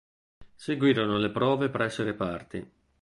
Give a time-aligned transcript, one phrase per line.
[0.55, 2.71] Seguirono le prove presso i reparti.